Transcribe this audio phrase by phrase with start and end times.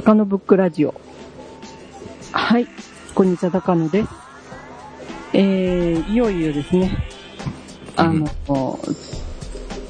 [0.00, 0.98] 高野ブックラジオ。
[2.32, 2.66] はい、
[3.14, 4.04] こんにちは、高野で。
[4.04, 4.08] す。
[5.34, 6.90] えー、いよいよですね、
[7.96, 8.26] あの、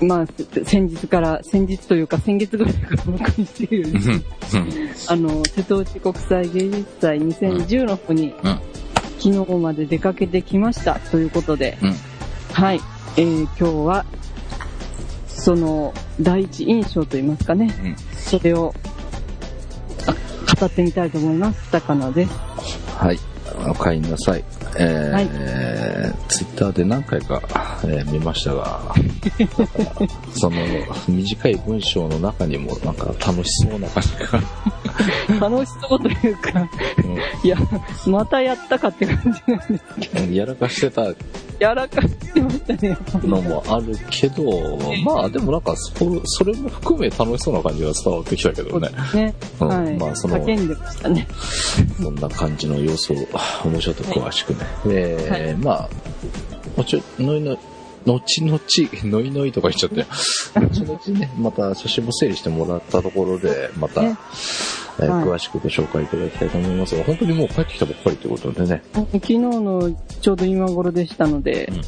[0.00, 0.26] まあ、
[0.64, 4.00] 先日から、先日というか先月ぐらいからお送りしている
[5.08, 8.61] あの、瀬戸内国際芸術祭2010の方に、うん。
[9.21, 10.99] 昨日まで出かけてきました。
[10.99, 11.94] ということで、うん。
[12.52, 12.80] はい、
[13.16, 14.04] えー、今日は、
[15.29, 17.96] その、第一印象といいますかね、うん。
[18.16, 18.89] それを、あ
[20.61, 21.71] 語ってみたいと思います。
[21.71, 22.32] 高野です。
[22.96, 23.19] はい。
[23.69, 24.45] お帰りなさい。
[24.79, 27.43] えーツイッターで何回か、
[27.85, 28.95] えー見ましたが、
[30.33, 30.57] その
[31.09, 36.69] 短い文章の中にもなんか楽しそうな感じが、楽しそうというか、
[37.42, 37.56] いや、
[38.06, 41.02] またやったかって感じなんですけうんやらかしてた
[41.61, 42.97] ど、やらかしてましたね。
[43.22, 45.92] のもあるけど、まあでもなんかそ
[46.25, 48.89] それも含め楽しそうな感じが伝わってきたけどね。
[49.14, 49.34] ね。
[49.61, 49.97] うんはい。
[49.97, 51.27] まあその叫んでましたね。
[52.00, 53.17] そんな感じの様子を、
[53.69, 54.58] もうちょっと詳しくね。
[54.86, 55.89] えーまあ、
[56.77, 57.58] もうちょ、のいの、
[58.06, 58.61] 後々、
[59.05, 60.06] のいのいとか言っちゃって、
[60.58, 64.17] 後々ね、また写真も整理してもらったところで、また、ね
[65.02, 66.96] え詳しくご紹介いただきたいと思います。
[66.96, 68.82] が、本当にもう帰ってきたばっかりということでね。
[68.94, 71.80] 昨日のちょうど今頃でしたので、うん。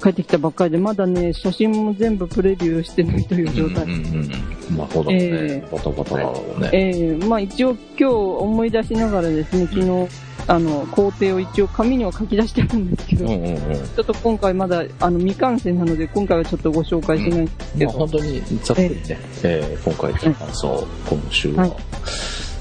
[0.00, 3.84] 帰ってきたばっかりで、まだね、写真も全部プレビューしてないという状態。
[3.84, 4.32] うんうん
[4.70, 4.76] うん。
[4.76, 6.70] まあ、そうだね、えバタバタだろうね。
[6.72, 10.08] えーまあ一応今日思い出しながらですね、昨日、
[10.46, 13.88] あの、工程を一応紙には書き出してるんですけど、うんうんうん。
[13.88, 18.96] ちょっと今回まだ、あの、未完成なので、今回はちょっとご紹介しないんですけど、まあ、本当にざっくりね、
[19.42, 21.66] えー今回の感想、今週は。
[21.66, 21.68] い。
[21.68, 21.76] は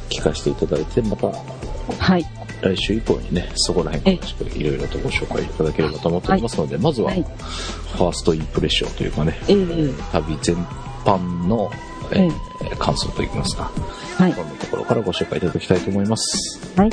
[0.09, 2.25] 聞かせていただいて、またはい。
[2.61, 7.25] 来週以降にね、そこら辺詳しくいろいろとご紹介いただければと思っておりますので、まずは、はい
[7.89, 10.55] ファーストインプレッションというかね、えー旅全
[11.03, 11.71] 般の、
[12.11, 12.31] えー
[12.71, 13.71] え感想といいますか、
[14.17, 14.41] はいそ。
[14.43, 16.59] んなところからご紹介いただきたいと思います。
[16.75, 16.89] はい。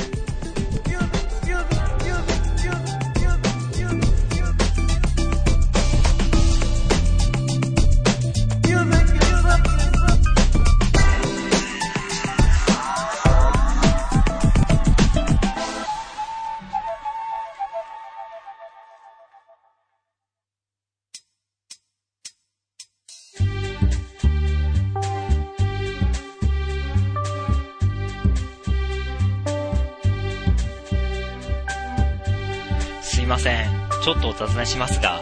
[34.67, 35.21] しますが、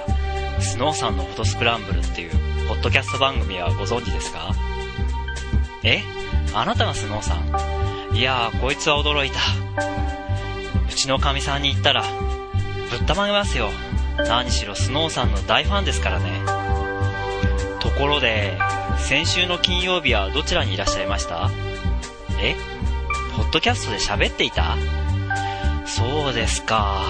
[0.60, 2.31] スノーさんのフォトスクランブルっていう、
[2.69, 4.55] ポッドキャスト番組はご存知ですか？
[5.82, 6.03] え？
[6.55, 8.16] あなたがスノーさん？
[8.16, 9.37] いやー、こいつは驚いた。
[10.88, 12.03] うちのかみさんに言ったら、
[12.91, 13.69] ぶったまげますよ。
[14.28, 16.31] 何しろスノーさんの大ファンですからね。
[17.81, 18.56] ところで、
[18.99, 21.50] 先週の金曜日はどちらにいらっしゃいました？
[22.41, 22.56] え？
[23.37, 24.76] ポッドキャストで喋っていた？
[25.87, 27.03] そうですか。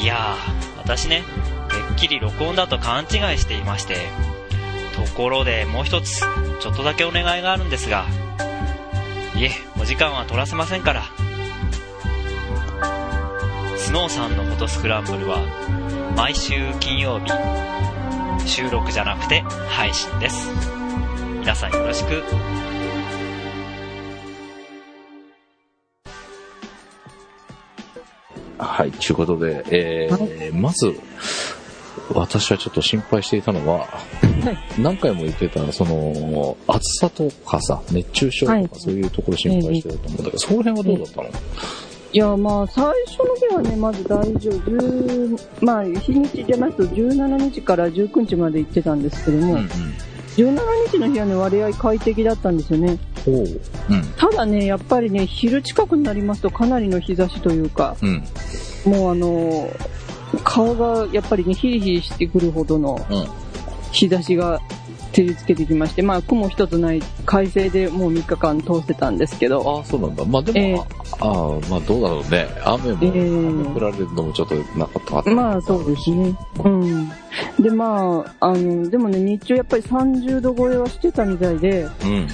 [0.00, 1.24] いやー、私ね、
[1.68, 4.06] てっきり録音だと勘違いしていまして。
[4.94, 8.06] ところでもう一つ、ちょっとだけお願いがあるんですが。
[9.34, 11.02] いえ、お時間は取らせませんから。
[13.76, 15.40] スノーさんのフォトスクランブルは、
[16.16, 17.32] 毎週金曜日、
[18.48, 20.48] 収録じゃなくて配信です。
[21.40, 22.22] 皆さんよろしく。
[28.58, 30.94] はい、ということで、えーまず、
[32.12, 33.88] 私はちょっと心配していたのは、
[34.78, 41.28] 何回も言ってた、その、暑さとかさ、熱中症とか、はいそういうところ心配してたと思うんだけど、その辺はどうだったの、
[42.12, 44.70] いや、まあ、最初の日はね、まず大丈夫。
[44.70, 49.68] 10まあ、日にちじゃなくて17日から19日まで行ってたんですけども、うんうん。
[50.36, 52.98] 17日の日はね、割合快適だったんですよね。
[53.24, 53.36] ほう。
[53.36, 54.02] うん。
[54.16, 58.24] ただね、やっぱりね、昼近くになりますとかなりの日差しというか、うん。
[58.84, 59.70] もうあの、
[60.44, 63.26] 顔がやっぱりね、ヒリヒリしてくるほどのうん。
[63.92, 64.60] 日差しが
[65.16, 70.22] 照りつけてきまして、まあ、雲一つない快晴でもう3日間通せたんですけど、ああ、そうなんだ。
[70.26, 70.78] まあでも、ええあ
[71.20, 72.46] あ、まあどうだろうね。
[72.62, 75.30] 雨も、ええ雨降られるのもちょっとなかったかった。
[75.30, 76.36] まあそうですね。
[76.62, 77.08] うん。
[77.58, 82.28] で、まあ、あの、でもね、日中やっぱり30度超えはしてたみたいで、うん。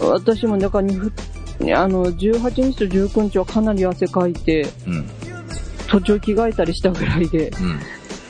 [0.00, 1.12] 私も中にふ、
[1.72, 5.08] あの、18日と19日はかなり汗かいて、うん。
[5.86, 7.80] 途中着替えたりしたぐらいで、うん。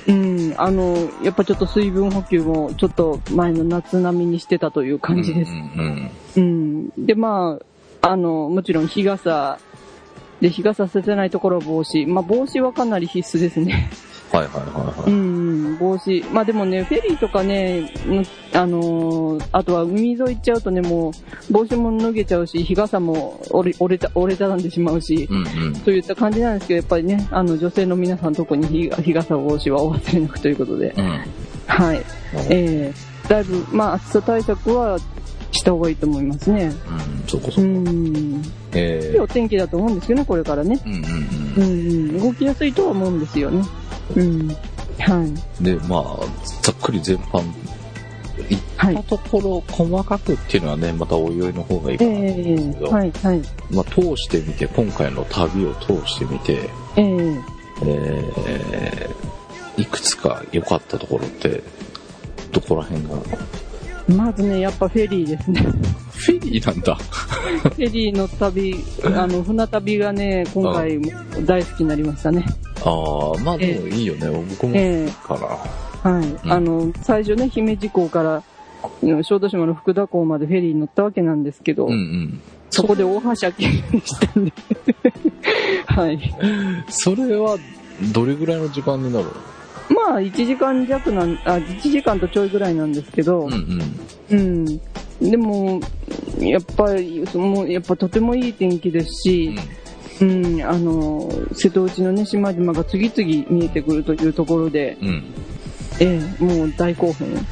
[0.09, 5.55] うん、あの、やっぱちょっと水分補給もちょっと前の夏並みにしてたという感じですう。
[5.55, 6.11] ん。
[6.37, 7.07] うん。
[7.07, 7.59] で、ま
[8.03, 9.59] あ、あの、もちろん日傘
[10.43, 12.05] で日傘させないところは帽子。
[12.07, 13.91] まあ帽子はかなり必須ですね。
[14.33, 15.13] はいはいはいはうい。
[15.13, 16.25] ん、帽子。
[16.33, 18.25] まあでもね、フェリーとかね、の
[18.55, 25.75] あのーあとは海沿い行っちゃうとね、もう、帽子も脱げちゃうし、日傘も折れ折れた、折れたなんでしまうし、うんうん。
[25.75, 31.21] といった感じなんですけど、やっぱりね、あの、女性の皆さん特に日日傘帽子はお忘れなくということで、うん。
[31.67, 31.99] はい。
[31.99, 32.05] うん
[32.49, 34.99] えー、だいぶ、まあ、暑さ対策は
[35.53, 36.73] した方がいいと思いますね。
[36.89, 37.71] うん、そこそうこ。
[37.71, 38.43] ん。
[38.73, 40.81] えいいお天気だと思うんですけどね、これからね。
[40.85, 42.21] ー、うんうんうんうん。
[42.21, 43.63] 動きやすいとは思うんですよね。
[44.17, 44.49] うん。
[44.49, 44.57] はい。
[45.09, 45.35] うん。
[45.63, 46.19] で、まあ、
[46.63, 47.43] ざっくり全般、
[48.49, 49.03] いっはいた。
[49.03, 53.43] ところ、細かくっていうのはね、またおいおいの方がいいかえなと思うんですけど、えはい、はい。
[53.71, 57.41] まあ、通してみて、今回の旅を通してみて、ええ
[57.85, 61.63] えー、いくつか良かったところって、
[62.53, 63.17] どこら辺が？
[64.09, 65.61] まずね、やっぱフェリーですね。
[65.61, 66.95] フェリーなんだ。
[66.97, 68.75] フェリーの旅、
[69.05, 71.11] あの、船旅がね、今回も
[71.47, 72.45] 大好きになりましたね。
[72.85, 74.29] ああ、まあでもいいよね。
[74.51, 76.11] 僕もええから。
[76.11, 76.27] はい。
[76.27, 78.43] んあの、最初ね、姫路港から、うん
[79.23, 82.41] 小豆島の福田港までフェリーに乗ったわけなんですけど、うんうん。
[82.71, 84.53] そこで大はしゃぎしたんで。
[85.87, 86.19] はい。
[86.89, 87.59] それは、
[88.13, 89.27] どれぐらいの時間になる
[89.89, 93.53] まあ、1時間弱なん、あ、1時間とちょいぐらいなんですけど、うん
[94.31, 94.39] うん。
[94.39, 94.43] う
[95.25, 95.31] ん。
[95.31, 95.81] でも、
[96.39, 99.82] やっぱり、そのやっぱとてもいい天気ですし、うん、
[100.65, 105.09] あの、瀬戸内のね、島々が次々見えてくるというところで、うん。
[105.09, 105.25] うん。
[106.01, 107.47] ええ、もう大興奮。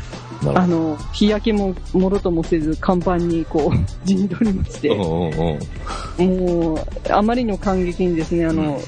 [0.55, 4.89] あの、日焼けももろともせず、甲板にこう、陣取りまして。
[4.95, 8.81] もう、あまりの感激にですね、あの、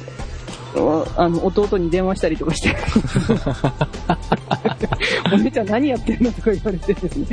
[0.74, 2.74] わあの、弟に電話したりとかして、
[5.32, 7.26] お姉ちゃん何やってんのとか言われてですね、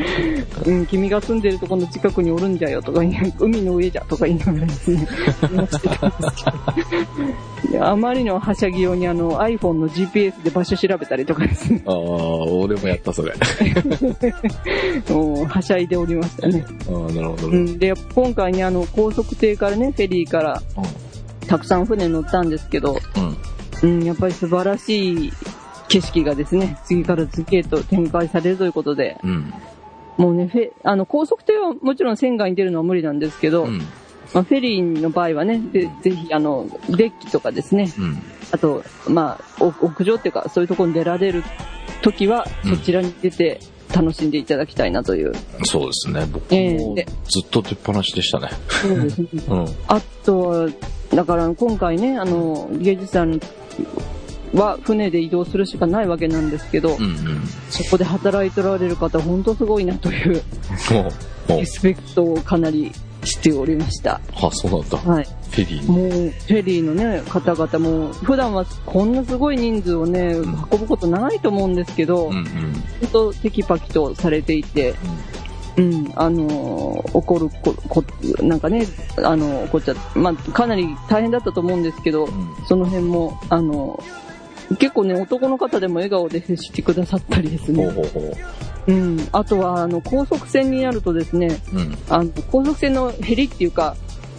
[0.65, 3.01] うん、君が住んでるところの近くにおるんじゃよとか
[3.39, 5.07] 海の上じゃとか言いながらですね、
[5.49, 13.33] 電話してたんですけどであまりのはしゃぎようにあの iPhone の GPS で場所調べたりとかですね、ああ、俺もやった、それ。
[13.33, 13.35] あ
[15.13, 16.65] もうはしゃいでおりましたね。
[16.87, 17.57] あ、なるほどね。
[17.57, 20.61] うん、で、今回ね、あの、高速艇からね、フェリーから、
[21.47, 22.97] たくさん船乗ったんですけど、
[23.83, 23.89] うん。
[23.89, 25.33] うん、やっぱり素晴らしい
[25.89, 29.53] 景色がですね、次から次へと展開されるということで、うん。
[30.17, 33.79] もうね、フェあの、高速艇はもちろん船外に出るのは無理なんですけど、うん。
[34.33, 38.21] まあ、フェリーの場合はね、でぜひ、あの、デッキとかですね、うん。
[38.51, 41.43] あと、まあ、お屋上っていうか、そういうところに出られる
[42.01, 43.59] 時は、うんそちらに出て
[43.93, 45.33] 楽しんでいただきたいなという。
[45.63, 46.27] そうですね。
[46.31, 48.49] 僕もずっと出っ放しでしたね。
[48.67, 49.27] そうですね。
[49.49, 49.65] うん。
[49.87, 50.69] あとは、
[51.13, 53.39] だから今回ね、あの、芸術さん
[54.53, 57.47] は船で移動するしかないわけなんですけど、うんうん。
[57.69, 60.41] そこで働いておられる方、本当すごいなという
[61.49, 62.91] リ、スペクトをかなり
[63.23, 64.21] しておりました。
[64.35, 64.97] あ、そうなんだ。
[64.97, 65.27] はい。
[65.51, 65.87] フェリーに。
[65.87, 72.43] もう、フェリーのね、方々も、普段はこんなすごい人数をね、ん運ぶことないと思うんですけど、うんうん。
[72.43, 72.53] 本
[73.11, 74.95] 当テキパキとされていて、
[75.77, 78.03] うん、あのー怒るこ、こ、
[78.41, 78.85] なんかね、
[79.23, 84.01] あの、怒っちゃまあ、かなり大変だったと思うんですけど、うんその辺も、あの、
[84.77, 87.85] 結構ね、男の方でも笑顔で接してくださったりですね。
[87.85, 88.37] ほうほうほ
[88.87, 89.27] うん。
[89.31, 91.77] あとは、あの、高速船になるとですね、う。
[91.77, 91.97] うん。
[92.09, 93.95] あの、高速船のヘリっていうか、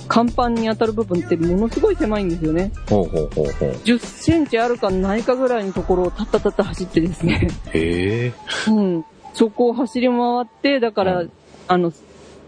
[0.09, 2.73] 甲板に当たる部分ってものすごい狭いんですよね。
[2.89, 3.71] ほうほうほうほう。
[3.85, 7.49] 10センチあるかないかぐらいのところをタッタタッタ走ってですね。
[7.73, 8.33] へえ。
[8.69, 9.05] うん。
[9.35, 11.33] そこを走り回って、だから、うん
[11.69, 11.93] あの、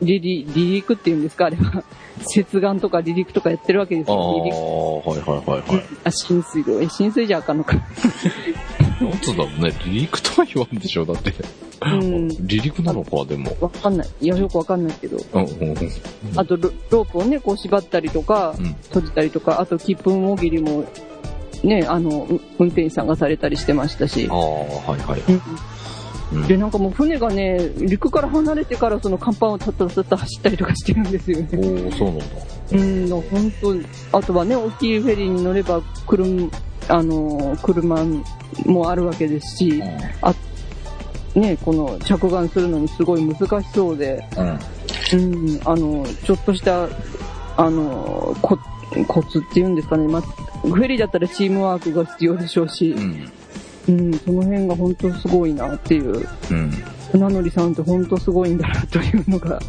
[0.01, 1.85] 離陸っていうんですか、あれは。
[2.23, 5.03] 接岸とか離陸とかやってるわけですああ、よ。
[5.05, 5.85] 離陸はいはいはいはい。
[6.05, 6.83] あ、浸水路。
[6.83, 7.75] え、浸水じゃあかんのか。
[9.01, 9.71] なんつうんだろうね。
[9.73, 11.33] 離陸とは言わんでしょ、だって。
[11.83, 12.29] うん。
[12.29, 13.57] 離陸なのか、でも。
[13.61, 14.09] わかんない。
[14.21, 15.17] いや、よくわかんないけど。
[15.33, 15.47] うん。
[16.37, 18.75] あとロ、ロープをね、こう縛ったりとか、うん。
[18.85, 20.85] 閉じたりとか、あと、切符もぎりも、
[21.65, 24.35] ね、あの、う運転手さんがされたりしてましたしあ。
[24.35, 25.21] あ、はいはい。
[25.29, 25.43] うん
[26.33, 31.49] うんで、なんかもう船がね、陸から離れてからその甲板をたったたった走ったりとかしてるんですよね。
[31.53, 32.25] おおそうなんだ。
[32.73, 33.53] うん、本
[34.11, 36.51] 当あとはね、大きいフェリーに乗れば、車、
[36.89, 37.99] あの、車
[38.65, 39.83] もあるわけですし、
[41.35, 44.49] ね、この着岸するのにすごい難しそうで、うん。
[44.49, 46.89] うん、あの、ちょっとした、
[47.57, 48.59] あの、こ
[49.07, 53.33] コツっていうんですかね、ま、フェリーだったらチームワークが必要でしょうしう、ん。
[53.89, 56.71] うん、その辺が本当すごいなっていう、うん。
[57.11, 59.61] 船乗りさんって本当すごいんだなというのが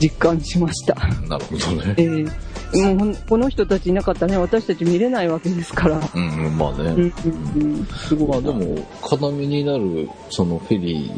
[0.00, 0.96] 実感しました。
[1.22, 1.28] うん。
[1.28, 1.94] なるほどね。
[1.98, 6.00] えーもうこの人たちいなかったらね、私たち見れないわけですから。
[6.14, 7.12] うん、うんまあうん、ね。
[7.26, 8.50] うん、うん、すごいな。
[8.50, 11.10] まあでも、要になる、そのフェリ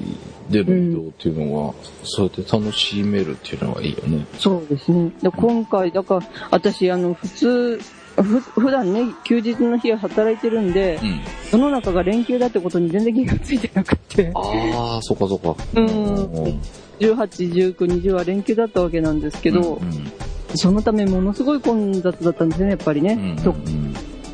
[0.50, 4.26] ーでの移動っていうのは、そうやって楽しめるっていうのはいいよね。
[4.38, 5.12] そうですね。
[5.22, 7.80] で今回、だから、私、あの、普通、
[8.22, 11.20] ふ普段ね、休日の日は働いてるんで、うん。
[11.50, 15.56] 世の中が連休だってことに全然気がついてなくて、ああ、そっかそっか。
[15.74, 15.86] うん。
[15.86, 16.60] うん
[17.00, 20.12] 18、19、20は連休だったわけなんですけど、うん
[20.56, 23.14] そのためものすごい混雑だったんですね、やっぱりね。
[23.14, 23.54] うんと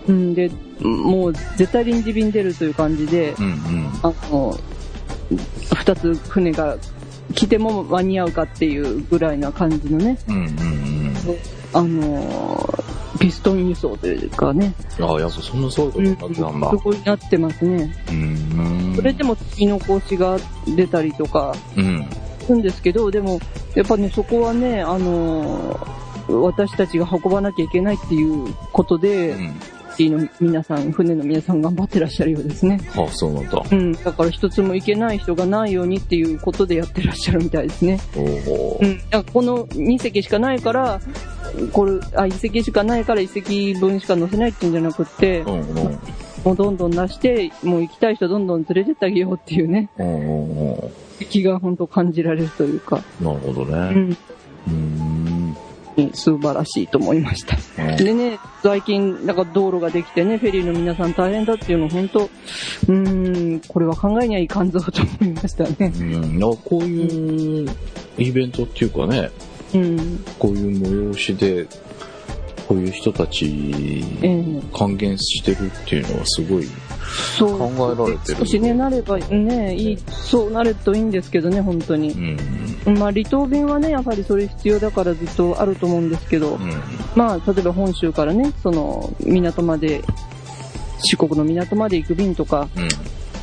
[0.09, 3.91] うん、で、もう絶対臨時便出るという感じで、うんうん。
[4.03, 4.59] あの、
[5.75, 6.77] 二つ船が
[7.35, 11.17] 来ても間に合うかっていうぐらいな感じのね、うんうんうん。
[11.73, 12.70] あの、
[13.21, 16.77] ピストン輸送というかね、ああ、やっぱそんなそういうことになってたんだす。
[16.77, 17.95] ごいなってますね。
[18.09, 18.93] うん。
[18.97, 20.39] それでも月の格子が
[20.75, 22.11] 出たりとかうん。
[22.41, 23.39] するんですけど、でも、
[23.75, 25.79] やっぱね、そこはね、あの、
[26.29, 29.61] 私たちが運ばなきゃいけないっていうことで、うん。
[30.01, 32.81] シティの皆さん、船の皆さん頑張ってらっしゃるようですね。
[32.97, 33.63] ああ、そうなんだ。
[33.71, 33.93] うん。
[33.93, 38.01] だから一つも行けない人がないようにっていうことでやってらっしゃるみたいですね。
[38.17, 38.87] おおう。
[38.87, 39.01] ん。
[39.25, 41.01] この2隻しかないから、
[41.73, 45.99] これ、あ、1隻しかないから1隻分しか乗せないっていうんじゃなくって、うんうん。
[46.45, 50.91] もうどんどん出して、もう行きたい人どんどん連れてってあげようっていうね、うんうんうん。
[51.29, 53.77] 気が本当感じられるというか、なるほどうね。
[53.77, 54.17] ん。
[54.69, 55.10] うん。
[56.13, 57.57] 素晴らしいと思いました。
[57.97, 65.93] でね、最近、なんか道路ができてね、フェリーの皆さん大変だっていうの本当、うーん、これは考えにはいかんぞと思いましたね。
[65.99, 66.03] う
[66.39, 66.57] ん。
[66.65, 67.71] こういう
[68.19, 69.31] イベントっていうかね、
[69.75, 70.25] うん。
[70.39, 71.67] こういう催しで、
[72.67, 76.69] こういう人たちええ還元してるっていうのはすごい
[77.39, 77.59] そう。
[77.59, 78.39] 考えられてる。
[78.39, 82.37] 少しね、なればね、いい、そうなるといいんですけどね、本当に
[82.87, 82.91] う。
[82.91, 82.99] ん。
[82.99, 86.71] まあ、離島便はね、やはりそれ必要だからずっとあると思うんですけど、うん。
[87.15, 90.03] まあ、例えば本州からね、その、港まで、
[91.03, 92.89] 四国の港まで行く便とか、うん。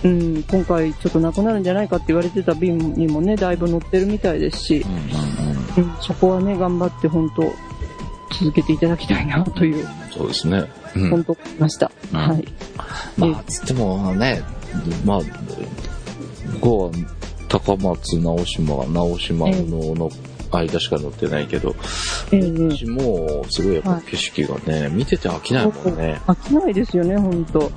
[0.03, 4.85] うん、今回ちょっとなくなるんじゃないかって言われてた便にもね、だいぶ乗ってるみたいですし、
[5.77, 5.83] うん。
[5.83, 7.51] うん、そこはね、頑張って本当、
[8.39, 10.65] 続けていただきたいなという、そうですね。
[10.97, 11.09] うん。
[11.09, 11.91] 本当思いました。
[12.13, 12.45] うんはい。
[13.17, 14.41] まあ、つってもね、
[15.05, 16.91] まあ、ここは
[17.47, 20.09] 高松、直島、直島のの
[20.51, 21.75] 間しか乗ってないけど、
[22.31, 26.21] ええこっちもすごいやっぱ景色がね、見てて飽きないもんね。
[26.27, 27.71] 飽きないですよね、本当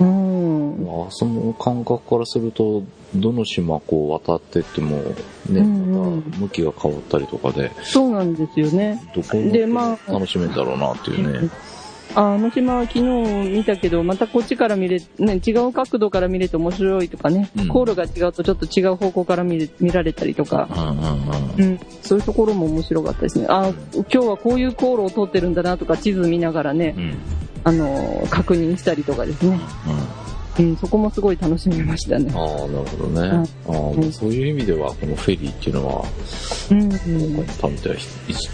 [0.00, 0.84] うん。
[0.84, 2.82] まあ、その感覚からすると、
[3.14, 4.98] どの島こう渡ってっても、
[5.48, 9.02] ね、また向きが変わったりとかで、そうなんですよね。
[9.14, 11.50] どこもでまあ楽しめるんだろうなっていうね。
[12.14, 13.02] ああの島は昨日
[13.50, 17.68] 見たけど、またこっちから見れ、ね、違う角度から見れて面白いとかね、うん。
[17.68, 23.46] 航路が違うとちょっと違う方向から見れ見られたりとか、うんうんそういうところも面白かったですね。
[23.48, 27.18] ああ、今日はこういう航路を通ってるんだなとか地図見ながらね、うん。
[27.62, 29.60] あのー確認したりとかですね。
[29.86, 30.19] うん、
[30.80, 32.32] そこもすごい楽しめましたね。
[32.34, 33.28] ああ、なるほどね。
[33.66, 36.04] ああうんまあそういう意味では、このフェリーっていうのは、
[36.70, 36.88] うん、うん。
[36.88, 37.94] 今回にとっては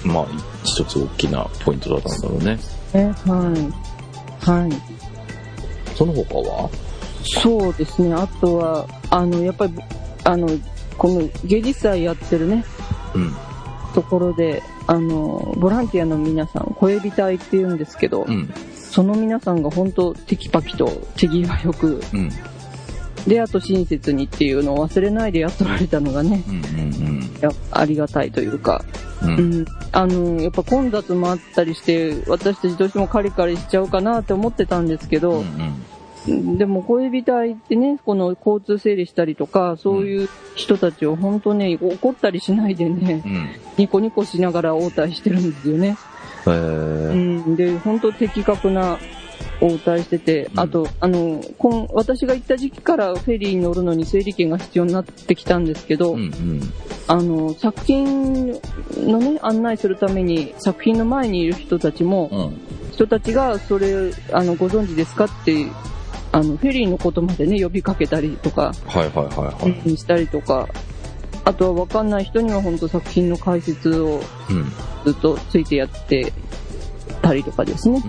[0.05, 0.27] まあ、
[0.65, 2.59] 一つ大きなポイントだったんだろうね。
[2.93, 3.71] ね、は
[4.45, 4.51] い。
[4.51, 4.73] はい。
[5.97, 6.71] その他は？
[7.43, 8.15] そうですね。
[8.15, 9.75] あとは、あの、やっぱり、
[10.25, 10.49] あの、
[10.97, 12.65] この芸術祭やってるね、
[13.15, 13.35] うん。
[13.95, 18.53] ところで、あの、ボランティアの皆さん、小エビ隊って言うんですけど、うん。
[18.97, 20.89] その皆さんが本当テキパキと
[21.19, 22.31] 手際よく、うん。
[23.27, 27.31] で、あと親切にっていうのを忘れないでやっとられたのがね、うん。
[27.43, 28.87] やありがたいというか、
[29.23, 29.29] うん。
[29.29, 29.35] う。
[29.35, 36.57] うんん、あの、やっぱ混雑もあったりして、私たちどうしてもカリカリしちゃうかなって思ってたんですけうど、ん。
[36.57, 43.49] でも小エビ隊ってね、この交通整理したりとか、そういう人たちを本当ね、怒ったりしないでね、うん。
[43.77, 45.99] ニコニコしながら応対してるんですよね。
[46.47, 47.49] えうー。
[47.49, 48.99] ん、で、本当的確な
[49.61, 56.21] 応対してて、うんあと、あの、今私が行った時期からフェリーに乗るのに整理券が必要になってきたんですけど、うん。
[56.21, 56.61] うん。
[57.09, 58.53] あの、作品
[58.97, 62.93] のね、案内するために、作品の前にいる人たちも、うん。
[62.93, 65.67] 人たちがそれ、あの、ご存知ですかって、
[66.33, 69.71] あの、フェリーのことまでね、呼びかけたりとか、はいはいはいはい。
[69.87, 70.69] うんしたりとか、
[71.47, 74.73] あとは分かんない人には本当作品の解説をうん。
[75.05, 76.33] ずっとついてやって
[77.23, 78.03] たりとかですね。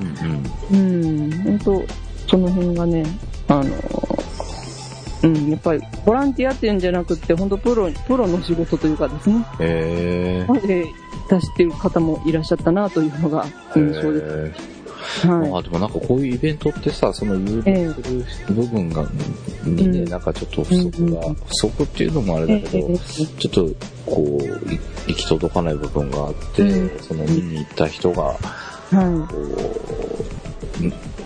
[0.72, 1.26] うん。
[1.26, 1.84] うん、本当
[2.28, 3.06] その辺がね、
[3.48, 3.66] あの、
[5.24, 10.52] うん、やっぱりボランティアっていうんじゃなくって、本当プロ、プロの仕事というかですね、えー。
[10.52, 10.88] まで
[11.30, 14.77] 出してる方もいらっしゃったなというのが印象です。
[15.24, 15.50] えーはい。
[15.50, 19.08] まあでもなんかこういうイベントってさ、その誘導する部分が、
[19.64, 20.10] にね、うん。
[20.10, 23.66] なんかちょっと不足が、うん不足っていうのもあれだけど、えちょっと
[24.06, 27.00] こう、い行き届かない部分があって、うん。
[27.00, 29.36] その見に行った人が、はこ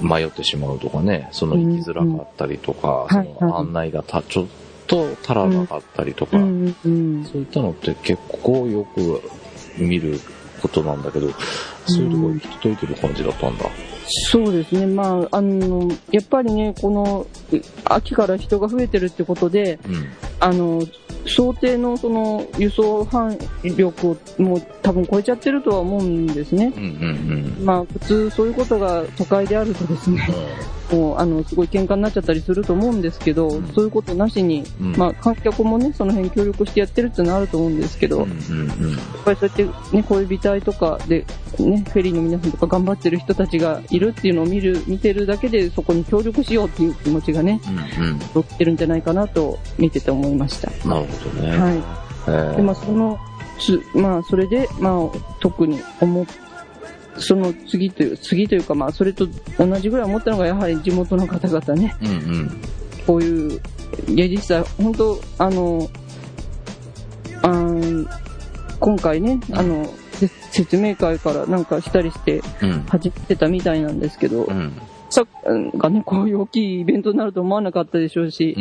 [0.02, 4.46] う、迷ってしまうとかね、その行きづらかったりとか、うんその案内がたちょっ
[4.88, 6.28] と足らなかったりとい。
[6.28, 6.38] か。
[6.38, 9.22] そういったのって結構よく
[9.78, 10.20] 見る
[10.62, 11.28] ことなんだけど、
[11.86, 13.66] そういうところに行き届いてる感じだったんだ。
[14.08, 14.88] そうですね。
[14.88, 17.28] まあ、あの、やっぱりね、この、
[17.86, 20.06] 秋から人が増えてるってことで、うん。
[20.40, 20.82] あの、
[21.26, 26.74] 想定のその輸送範囲力をもう多分超えちゃってるとは思うんですね。
[26.76, 27.66] うんうんうん。
[27.66, 30.28] まあ普通そういうことが都会であるとですね、
[30.92, 38.96] もうあのすごい喧嘩になっちゃったりすると思うんですけど、うんそういうことなしに、うんまあ観客もね、その辺協力してやってるっていうのはあると思うんですけど、うんやうんうん。
[38.96, 41.26] っぱりそうやってね、恋人とかで、
[41.60, 47.62] ね、フェリーの皆さんとか頑張ってる人たちがいるっていうのを見る、見てるだけでそこに協力しようっていう気持ちがね、
[48.00, 48.20] うんうん。
[48.36, 50.70] 乗ってるんじゃないかなと見てて思いました。
[50.88, 51.58] なるほどね。
[51.58, 51.78] はい。
[52.28, 53.18] えーで、まあ、その、
[53.60, 56.26] つ、まあ、それで、まあ、特に思っ、
[57.18, 59.28] その次という、次というか、まあ、それと
[59.58, 62.12] 同じぐらい思ったのが、やはり地元の方々ね、うんう
[62.44, 62.62] ん。
[63.06, 63.62] こういう
[64.08, 65.90] 芸術祭、本当あの、
[67.44, 68.08] あー
[68.80, 72.84] 今回ね、あの、せ説明会からなんかしたりしてうん。
[72.88, 74.74] 始めてたみたいなんですけど、うん。
[75.10, 78.56] さがね、こういう大きいイベントになると思わなかったでしょうし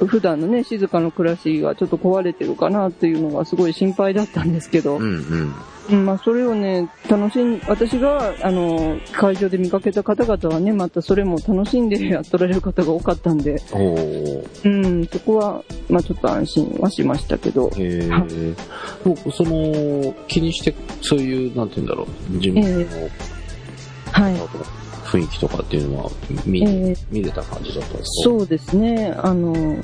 [0.00, 0.06] う、ん。
[0.06, 5.54] 普段のね、静かな暮らしがちょっと壊れてるかなっていうのがすごい心配だったんですけど、うんうん。
[5.90, 13.56] うんまあ、それをね、楽しん、私が、あの、会場で見かけた方々はね、またそれも楽しんでやっておられる方が多かったんで。
[14.64, 18.56] うん、そこは、まあちょっと安心はしましたけど、えはー、
[19.04, 22.86] 僕その、気にして、そういう、なんて言うんだろう、自分の
[24.12, 24.34] はい。
[25.10, 26.10] 雰囲気とかっていうのは
[26.46, 26.96] 見,、えー。
[27.10, 28.30] 見れた感じだったんですか？
[28.30, 29.76] そうですね、あの、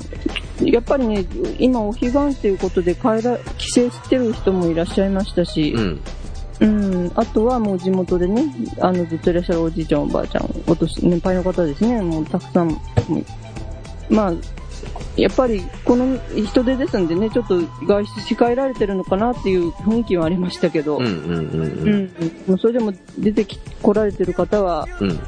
[0.61, 1.25] やっぱりね、
[1.59, 6.01] 今お彼岸ということで帰ら、帰省してる人もいらっしゃいましたし、うん。
[6.59, 8.43] うん、あとはもう地元でね、
[8.79, 12.81] あの、ずっといらっしゃるおじいちゃんおばあちゃん、お年、年配の方ですね、もうたくさん、
[14.09, 14.33] まあ、
[15.15, 20.99] やっぱりこの人手ですんでね、ちょっと外出控えられてるのかなっていう雰囲気はありましたけど、
[22.59, 25.19] それでも出てき、来られてる方は、うん。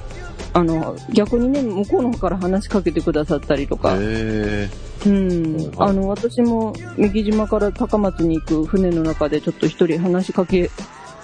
[0.53, 4.69] あの、逆にね、向こうの方から話しかけてくださったりとか、へ
[5.05, 10.69] うんあの、私も三木島から高松に行く船の中でちょっと一人話しかけ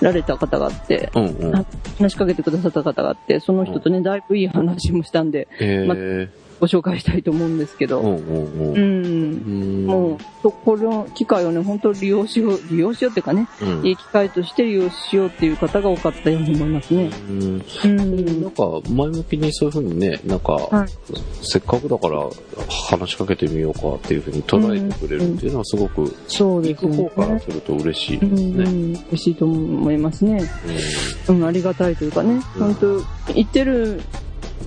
[0.02, 1.20] られた方があって、ー。
[1.20, 1.56] うんうん。
[1.56, 1.66] あ
[1.98, 6.30] 話しかけてくださった方があって、その人とね、だいぶいい話もしたんで、へまー。
[6.60, 9.02] ご紹介したいと思うんですけど、うんうんううん。
[9.02, 17.10] ん、うんもう、そこの機会をね、本当利用しよう、利用しようっていうかね、うんいい機会として利用しようっていう方が多かったように思いますね。
[17.30, 18.42] うんうん。
[18.42, 20.90] なんか、前向きにそういうふうにね、なんか、はい
[21.42, 22.28] せっかくだから
[22.90, 27.28] 話しかけてみようかっていうふうに捉えてくれるっていうのはすごく、そうですね行く方。
[27.28, 29.06] からすると嬉しいでうん、すね。
[29.12, 30.44] 嬉しいと思いますね。
[31.30, 34.02] うん、ありがたいというかね、うん本当行ってる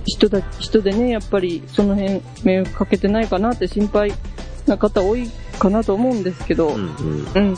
[0.05, 4.13] 人だ、人でね、やっぱりその辺迷惑かけてないかなって心配
[4.65, 7.27] な方多いかなと思うんですけど、うんうん。
[7.33, 7.57] うん。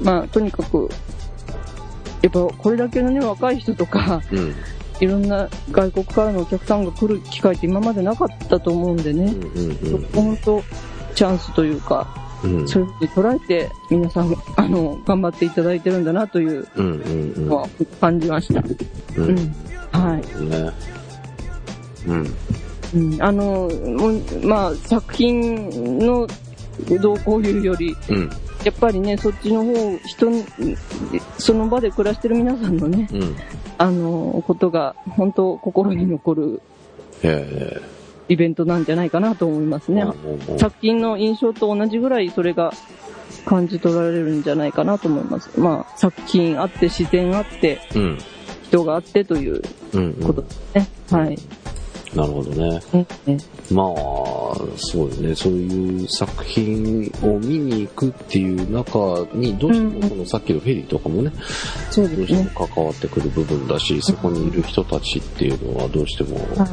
[0.00, 0.88] まあ、とにかく、
[2.22, 4.54] やっぱこれだけのね、若い人とか、うん。
[5.00, 10.38] いろんな外国からのお客さんが来る機会って今までなかったと思うんでね、うんうん
[11.12, 12.06] チャンスというか、
[12.44, 12.56] うん。
[12.60, 17.68] うんそういうふうに捉えて、皆さん、あの、頑張っていただいてるんだなというのは
[18.00, 18.62] 感じました。
[19.16, 19.30] うんうん。
[19.30, 19.54] うん。
[19.92, 20.44] はい。
[20.44, 20.99] ね
[22.06, 22.26] うん
[22.94, 23.70] うん、あの、
[24.42, 26.26] まあ、作品の
[27.00, 28.30] 動向いうより、うん
[28.64, 30.44] やっぱりね、そっちの方、人に、
[31.38, 33.36] その場で暮らしてる皆さんのね、うん
[33.78, 36.60] あの、ことが、本当心に残る
[37.22, 37.80] へ
[38.28, 40.04] イベントなんじゃないかなと思いますえね。
[40.58, 42.74] 作品の印象と同じぐらいそれが
[43.46, 45.58] 感じ取られるんじゃないかなと思います。
[45.58, 48.18] まあ、作品あって、自然あって、うん
[48.70, 49.62] 人があってという
[50.22, 50.88] ことですね。
[51.10, 51.38] はい。
[52.14, 53.38] なるほどねねね
[53.70, 53.94] まあ、
[54.76, 61.30] そうね、そういう作品を見に行くっていう中に、どうしてもこのさっきのフェリーとかもね、
[61.94, 62.34] どうして。
[62.42, 66.68] も関わってくる部分だし、そこにいる人たちっていうのはどうしてもはい。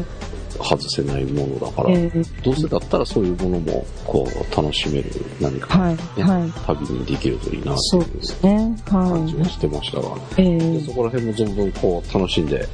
[0.60, 5.96] 外せないものだから、えーどうせだったらそういうものもこう楽しめる何か、はい。
[5.96, 6.52] ねはい。
[6.66, 8.76] 旅にできるといいなそうっていうですね。
[8.86, 10.20] は感じはしてましたが、い。
[10.38, 12.68] えでーそこら辺も存分こう楽しんで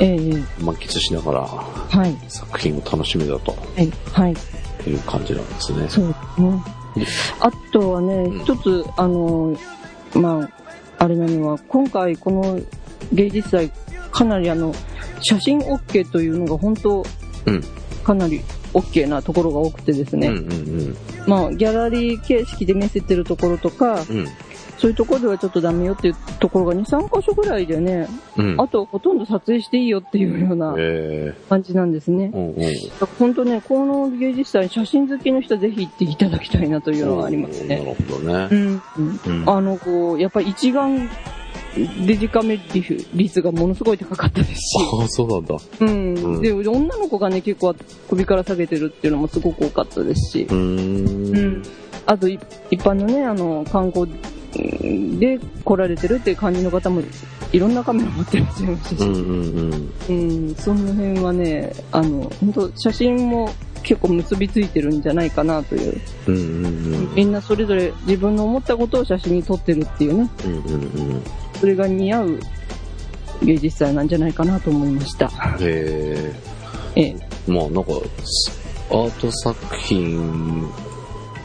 [0.00, 2.16] えー満喫しながらはい。
[2.28, 3.92] 作品を楽しめたとはい。
[4.12, 4.34] はい。
[4.88, 5.88] いう感じなんですね。
[5.88, 6.62] そうですね。
[7.40, 9.56] あとはねうん、一つ、あの、
[10.14, 10.48] ま
[10.98, 12.60] あ、あれなのは、今回この
[13.12, 13.70] 芸術祭、
[14.10, 14.74] かなりあの、
[15.20, 17.04] 写真 OK というのが本当、
[17.46, 17.62] うん
[18.02, 18.40] かなり
[18.72, 24.26] OK なところが多くてですね、うんうんまあ、ギャラリー形式で見せてるところとか、うん。
[24.80, 28.58] そういうところではちょっとダメよっていうところが2、3箇所ぐらいでね、うん。
[28.58, 32.36] あとほとんど撮影していいよっていうようなえ感じなんですねえ。
[32.36, 32.56] うんうん。
[32.56, 37.78] だから本当ね、この芸術祭、写真好きの人はぜひ行っていただきたいなというのがありますね。
[37.78, 38.48] なるほどね。
[38.50, 38.82] うん。
[39.26, 41.10] うんうんあの、こう、やっぱり一眼
[42.06, 42.58] デジカメ
[43.14, 44.60] 率がものすごい高かったですし。
[44.98, 45.56] ああ、そうなんだ。
[45.80, 46.14] うん。
[46.14, 47.74] うんで、女の子がね、結構
[48.08, 50.46] 首から下げてるっていうのもすごく多かったですし。
[50.48, 51.36] うーん。
[51.36, 51.62] うん。
[52.06, 52.38] あと、い
[52.70, 54.10] 一般のね、あの、観光
[55.18, 57.02] で来られてるっていう感じの方も、
[57.52, 59.08] いろんなカメラ持ってらっしゃいましたし。
[59.08, 60.48] うんうんうん。
[60.48, 66.00] うん、その辺はね、あの、本当写真も結構結びついてるんじゃないかなという。
[66.26, 67.14] うんうんうん。
[67.14, 70.78] みんなそれぞれ自分の思ったことを写真に撮ってるっていうね、うんうんう
[71.16, 71.22] ん。
[71.58, 72.40] それが似合う
[73.42, 75.28] 芸術祭なんじゃないかなと思いました。
[75.28, 76.34] へえ
[76.96, 77.02] え。
[77.02, 77.16] え。
[77.50, 77.92] まあなんか、
[78.90, 80.68] アート作品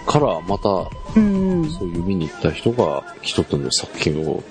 [0.05, 0.69] からまた
[1.15, 1.71] うん、うん。
[1.71, 4.43] そういう見に行った人が一つの作品を、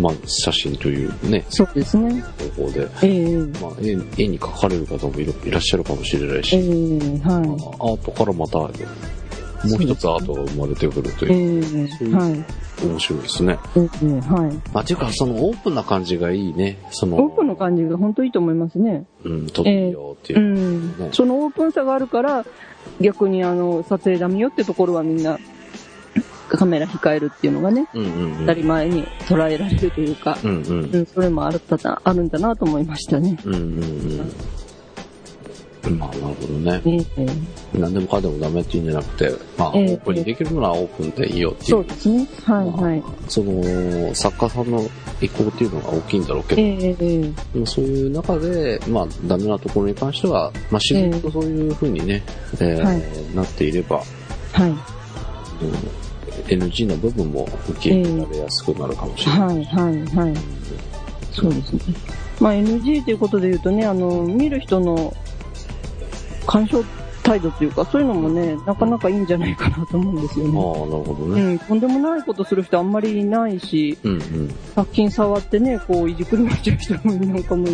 [0.00, 2.22] まあ写真というね、そうですね。
[2.56, 3.36] 方法で、ええ。
[3.60, 3.92] まあ絵
[4.24, 6.62] 絵に描かれる方もいらっしゃるかもしれないし、ええ
[7.20, 7.36] は
[7.80, 8.70] アートからまた
[9.68, 11.60] もう一つアートが生まれてくるとい。
[11.60, 12.44] う、えはい。
[12.86, 13.58] 面白いですね。
[13.76, 14.54] ええはい。
[14.72, 16.78] まあ、っていうか、そのオープンな感じがいいね。
[16.90, 19.06] その、オープンの感じが本当いいと思いますね。
[19.24, 20.42] うん、撮ってみようっていうう。
[20.42, 21.08] んね。
[21.12, 22.44] そのオープンさがあるから、
[23.00, 25.38] 逆にあの、撮影ダメよってところはみんな、
[26.48, 28.38] カメラ控えるっていうのがね、うんうんうん。
[28.40, 30.96] 当たり前に捉えられるというか、うんうんう。
[30.98, 33.38] ん、それもあるたあるんだなと思いましたね。
[33.44, 34.32] うんうんうん。
[35.90, 36.80] まあ、なるほどね。
[36.84, 37.26] ねえ
[37.78, 41.84] 何でもかんでもダメっていうんじゃなくて、まあ、オええープンにできるならオープンでいいよっていそうう。
[41.84, 42.26] ですね。
[42.44, 43.02] はいまあはい。
[43.28, 44.82] その、作家さんの
[45.20, 52.22] 意向っていうのが大きいんだろうけえど、えええまあそういう中で、まあ、ダメなところに関しては、まあ、自然とそういう風にね、
[52.54, 53.02] えーはい
[53.34, 53.96] なっていれば、
[54.52, 54.70] はい。
[54.70, 54.76] うん
[56.48, 59.40] NG の部分も受け入れられやすくなるかもしれない。
[59.40, 60.34] はいはいはい。
[61.32, 61.80] そうですね。
[62.40, 65.14] まあ NG ということで言うとね、あの、見る人の
[66.46, 66.84] 鑑賞
[67.24, 70.52] 態度というか、そういうのもね、なかなかいいんじゃないかなと思うんですよああ、ね。
[70.52, 71.42] なるほどね。
[71.42, 74.54] うん、とんでもないことする人あんまりいないし、うんうん。
[74.74, 77.66] 作品触ってね、こう、いじくり回してる人もなんかも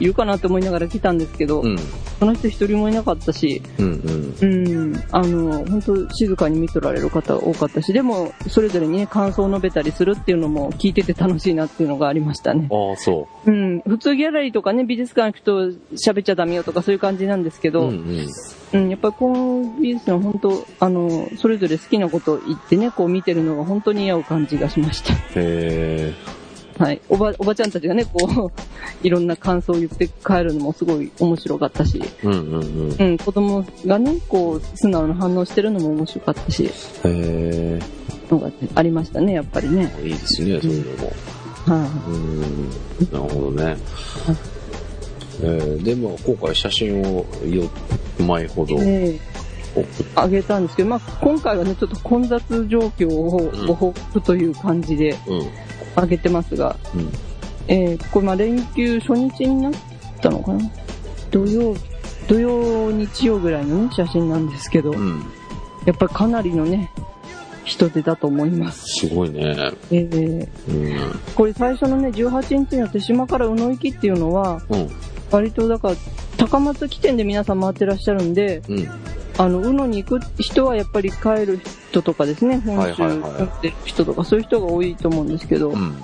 [0.00, 1.78] いるかなと思いながら来たんですけど、うん。
[2.18, 4.74] その人一人もいなかったし、うんうん。
[4.74, 12.68] うん、あの、本当静かに見とられる方多かったし、でも、それぞれにね、感想を述べたりするっていうのも聞いてて楽しいなっていうのがありましたね。
[12.70, 17.72] ああ、そうん、普通ギャラリーとかね、美術館行くと喋っちゃダメよとかそういう感じなんですけう。
[17.72, 18.26] ど、ううん
[18.74, 18.88] うん。
[18.90, 25.14] やっぱりこの美術の本当、あの、それぞれ好きなことを言ってね、こう見てるのが本当に合う感じがしました。
[26.78, 27.00] はい。
[27.08, 28.52] おば、おばちゃんたちがね、こう、
[29.06, 32.58] いろんな感想を言って帰るのもすごい面白かったし、うんうんう
[32.88, 32.96] ん。
[32.98, 36.68] へうん、子供がね、こう、素直な反応してるのも面白かったし、
[37.04, 37.78] え。
[38.30, 39.92] のがありましたね、やっぱりね。
[40.02, 41.12] いいですね、そういうのも。
[41.66, 42.50] はうん。
[43.12, 43.76] なるほどね。
[45.42, 47.68] えー、で、まあ、今回写真を4
[48.22, 48.80] 枚ほどい。
[48.80, 49.20] で、
[49.74, 55.48] 送っあげたんですけど、まあ、今回はね、ちょっと混雑状況をうんご報告という感じでうん。
[55.96, 57.08] あげてますが、うん。
[57.68, 59.72] えー、これまあ連休初日になっ
[60.20, 60.70] たのかな？
[61.30, 61.74] 土曜、
[62.28, 65.24] 土曜、日曜ぐらいのね、写真なんですけど、うん。
[65.86, 66.90] やっぱりかなりのね、
[67.64, 69.06] 人出だと思います。
[69.06, 69.54] すごいね。
[69.90, 71.20] えー、うん。
[71.34, 74.90] これ最初のね、18日の手島から宇野行きっていうのは、うん。
[75.30, 75.94] 割とだから、
[76.36, 78.88] 高松起点で皆さん回ってらっしゃるんで、うん。
[79.36, 86.02] あの、宇野に行く人はやっぱり帰る人とかですね、本州持ってる人とか、そういう人が多いと思うんですけど、うん。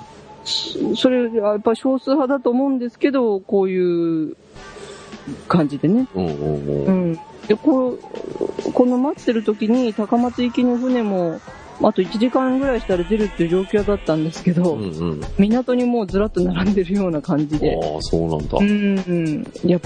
[0.95, 4.35] それはやっぱ少数派だと思うんですけど、こういう
[5.47, 6.07] 感じでね。
[6.15, 7.19] うん。
[7.47, 7.99] で、こう、
[8.73, 11.39] この待ってる時に高松行きの船も、
[11.83, 15.21] あと1時間ぐらいしたら出るっていう状況だったんですけど、うんうん。
[15.37, 17.75] 港にもうずらっと並んでるような感じで。
[17.75, 18.63] ああ、そうなんだう。
[18.63, 19.47] ん、うん。
[19.65, 19.79] いや、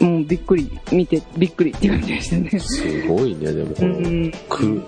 [0.00, 2.50] もうびっくり、見て、びっくりって感じでしたね。
[2.58, 4.32] すごいね、でもこうの、ん。
[4.48, 4.82] く、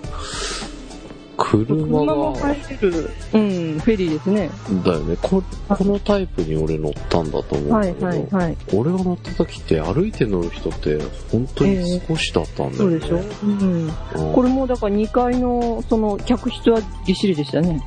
[1.37, 3.41] 車車もが、入れる、うん、
[3.83, 4.49] フェリーですね。
[4.85, 5.17] だよね。
[5.21, 8.57] ここのタイプに俺乗ったんだと思うんはいだけど、はいはい。
[8.73, 10.97] 俺が乗った時って歩いて乗る人って
[11.31, 12.99] 本当に少しだったんだよね。
[12.99, 13.45] そうでしょ？
[13.45, 13.61] うん。
[13.61, 17.81] うんこれもだから2階の、その、客室はぎっしりでしたね。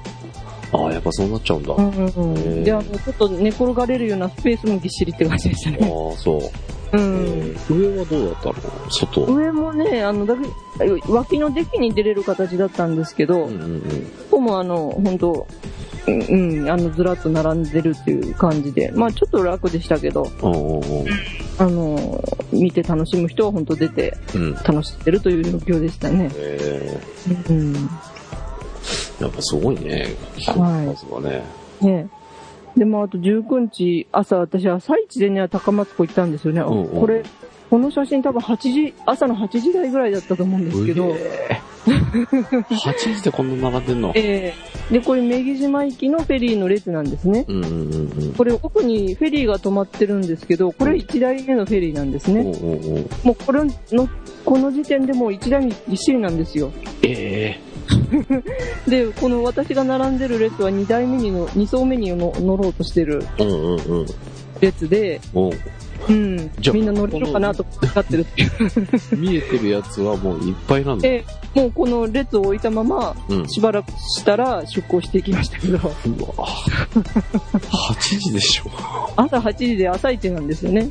[0.72, 1.72] ああ、やっぱそうなっちゃうんだ。
[1.72, 2.64] あうんうんうん。
[2.64, 5.78] で、あの、ちょっと寝転がれるようなスペースもぎっしりって感じでしたね。
[5.82, 6.40] あ、そう。
[6.92, 7.03] うえん。
[7.55, 8.55] ー上はどうだったの？
[8.90, 9.25] 外。
[9.27, 10.49] 上もね、あの、だけ、
[11.09, 13.81] 脇のデッキに出れる形だったんですけど、うんうん
[14.31, 15.46] ここもあの、本当
[16.07, 20.53] うん、うんあの、ずらっと並んでるっていう感じで、まあちょっと楽でしたけど、うん。
[20.53, 21.07] うんうんうん。
[21.59, 22.22] あの、
[22.53, 24.55] 見て楽しむ人は本当出てうん。
[24.55, 26.31] 楽しんでるという状況でしたね。
[26.37, 27.01] え
[27.49, 27.72] うん。
[27.72, 30.14] ー、やっぱすごいね。
[30.46, 31.42] はいまずはね。
[31.81, 32.09] ね
[32.76, 36.96] でもあと19日朝私朝一でね高松湖行ったんですよね、うんう。
[36.98, 37.22] んこれ
[37.70, 44.12] この写真多分8時朝の8時台ぐらいだったと思うんですけど、え8 時でこんな並んでんの？
[44.14, 44.54] え
[44.90, 44.92] え。
[44.92, 47.44] で、これ、女木島行きのフェリーの列なんですね。
[47.48, 48.34] うんうんうんうん。
[48.36, 52.42] これ、奥にフェリーが止まってるんですけど、これ1台目のフェリーなんですね。
[52.42, 54.08] おうおうもうこれの、
[54.44, 56.70] この時点でもう1台にぎっしりなんですよ。
[57.02, 57.58] え
[58.88, 64.07] で、この私が並んでる列は2台目にの、2層目にの乗ろうとしてるえうんうんうん。
[64.61, 65.53] 列で、おう
[66.09, 66.73] うんじゃ。
[66.73, 68.51] あみんな乗れるのかなと使ってるっていう。
[69.16, 71.03] 見えてるやつはもういっぱいなんだ。
[71.03, 73.49] で、もうこの列を置いたまま、うん。
[73.49, 75.88] しばらくしたら出港していきましたけど、うわ
[76.47, 78.71] 8時でしょ。
[79.16, 80.90] 朝8時で朝一なんですよね。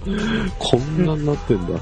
[0.59, 1.79] こんなになってんだ。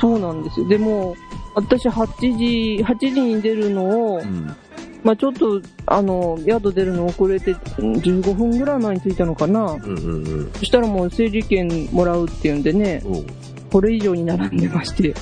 [0.00, 0.68] そうなんですよ。
[0.68, 1.14] でも、
[1.54, 4.56] 私8時、8時に出るのをう、ん。
[5.04, 9.72] まあちょっと、あの、宿出るの遅れて、うん15分ぐらい前に着いたのかな。
[9.72, 10.52] うんうんうん。
[10.54, 13.24] そしたらもう整理券もらうっていうんでね、おう
[13.72, 15.14] これ以上に並んでまして、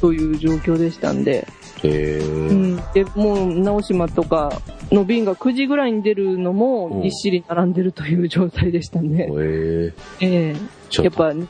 [0.00, 1.46] という状況でしたんで、
[1.84, 2.18] へえ。
[2.18, 2.76] うん。
[2.92, 9.92] で、もう、直島とかの便が9時ぐらいに出るのもぎっしり並んでるという状態でしたんで、へえ。
[10.20, 10.56] ええ
[10.90, 11.22] ちょっと。
[11.24, 11.46] やっぱ、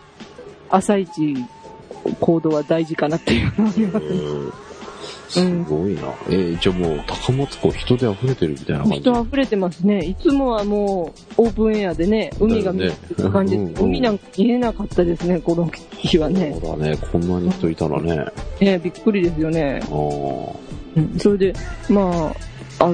[0.68, 1.34] 朝一
[2.20, 4.69] 行動は大事かなっていうのはありますね。
[5.36, 6.02] うんすごいな。
[6.28, 9.00] えー、じゃあもう高松港人で溢れてるみたいな感じ？
[9.00, 10.00] 人溢れてますね。
[10.00, 16.58] いつもはもうオープンエアでね、海が見えてる感じです、ねうんうん海なんか見えなかったですね、この日はね。
[16.60, 16.96] そうだね。
[16.96, 18.24] こんなに人いたらね。
[18.60, 19.80] ええびっくりですよね。
[19.84, 19.90] ああ。
[20.96, 21.54] うんそれで、
[21.88, 22.34] ま
[22.80, 22.92] あ、あ、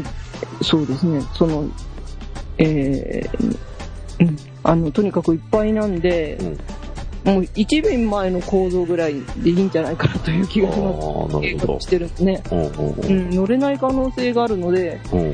[0.63, 1.65] そうですね、その、
[2.59, 3.57] えー
[4.21, 6.39] うん、あの、とにかくいっぱいなんで、
[7.27, 10.99] もう1便前の行動ぐらいでいいんじゃないかなという気がします。
[10.99, 11.81] ー、なるほど。
[11.81, 12.43] してるんですね。
[12.53, 15.33] うんうんううんん、乗れない可能性があるので、うん。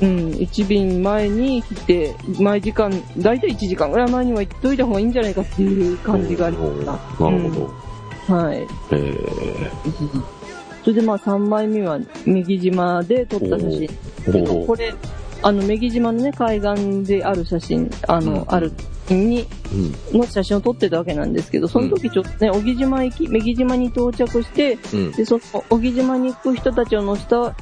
[0.00, 6.92] うん、1便前に来て、前時間、だいたい1時間ぐらい前には行っといた方がいいんじゃないかっていう感じがありました。
[7.24, 7.70] なるほ
[8.28, 8.34] ど。
[8.34, 8.58] はい。
[8.58, 9.18] ええ。
[10.82, 14.66] それでまあ3枚目は、女木島で撮った写真。
[14.66, 14.92] これ、
[15.42, 18.72] あの、女木島のね、海岸である写真、あの、うんある
[19.10, 19.46] に、
[20.12, 20.20] うん。
[20.20, 25.12] の写真を撮ってたわけなんですけど、その時ちょっとね、小木島行き、女木島に到着して、うん。
[25.12, 27.54] で、その小木島に行く人たちを乗せた、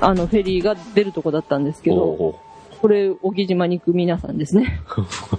[0.00, 2.40] あの、フェリーが出るとこだったんですけど、お
[2.80, 4.80] これ、小木島に行く皆さんですね。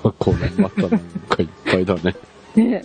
[0.03, 0.11] お。
[0.17, 2.15] これまたなんかいっぱいだね。
[2.55, 2.83] ね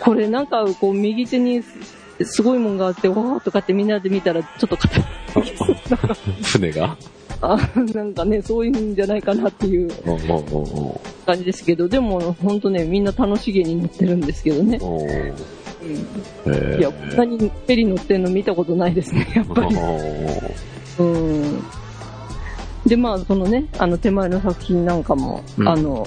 [0.00, 4.76] これなんか、こう、右手にすすごいもんがあって、わーとかってみんなで見たら、ちょっと。
[6.42, 6.96] 船が？
[7.52, 7.58] あ
[7.94, 9.90] なんかね、そういうんじゃないかなっていう
[11.26, 14.78] 感じですけど、でも、ほんとね、みんな楽しげに乗ってるんですけどね。
[14.80, 15.64] うん
[16.46, 16.78] ええ。
[16.78, 19.76] いや、こんなにフェリー乗ってんの見たことないですね、やっぱり。
[20.98, 21.62] うん。
[22.86, 26.06] で、まあ、そのね、あの、手前の作品なんかも、うんあの、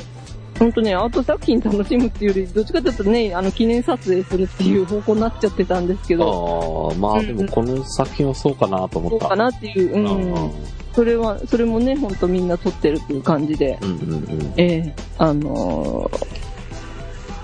[0.60, 9.20] 本当ね、アート作品楽しむっていうより、どっちかというとね、あの、記念撮影するっていう方向になっちゃってたんですけど、ああ、まあでもこの作品はそうかなと思った。
[9.20, 10.52] どうかなっていう、ううんん。
[10.94, 14.54] それは、それもね、本当みんな撮ってるっていう感じで、うんうんうん。
[14.58, 16.38] ええあのー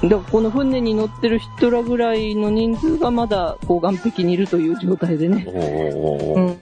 [0.03, 5.45] だからこの船に乗ってる人らぐらいの人数がまだ、こう、岸壁にいるという状態でね。
[5.47, 6.35] おおお。
[6.35, 6.57] うん。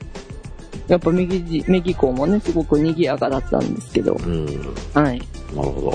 [0.88, 4.46] やっぱ右じ、右港もね、すごく賑やかだったんですけど、うん。
[4.94, 5.20] はい。
[5.56, 5.92] なるほ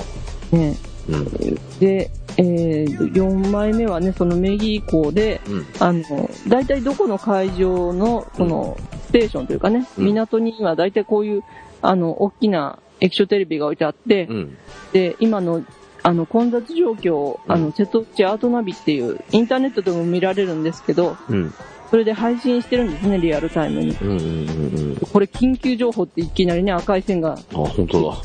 [0.51, 0.75] ね。
[1.09, 1.17] ど。
[1.17, 1.79] うん。
[1.79, 5.65] で、えー、4枚目はね、その右港で、うん。
[5.79, 11.43] あの、大体どこの海上の、この、ステーションというかね、うん港には大体こういう、
[11.81, 14.57] あの、大きな液晶テレビが置いてあって、うん。
[14.93, 15.63] で、今の、
[16.03, 21.53] あの、混雑状況を、あの、うん瀬戸内アートナビっていう、インターネットでも見られるんですけど、うん。
[21.89, 23.91] それで配信してるんですね、リアルタイムに。
[24.01, 24.95] うんうんうんうん。
[25.11, 28.17] これ緊急情報っていきなりね、赤い線があ、本当だ。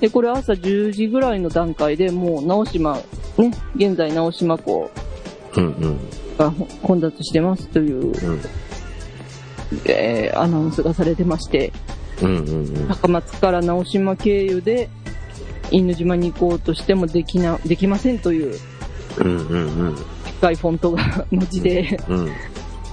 [0.00, 2.96] で、これ朝10時ぐらいの段階でもう直島、
[3.38, 4.90] ね、現在直島港
[5.56, 5.98] うんうん。
[6.36, 8.40] が混雑してますという、うん。
[9.86, 11.72] えーアナウンスがされてまして、
[12.22, 12.88] うんうんうん。
[12.88, 14.88] 高松から直島経由で、
[15.70, 18.58] 犬島に行こうとしてもできな、できませんという、
[19.18, 19.94] うんうんうん。
[19.94, 22.30] でっかいフォントが文字でうん。